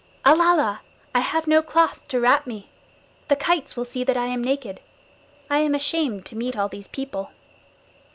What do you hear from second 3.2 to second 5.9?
The kites will see that I am naked. I am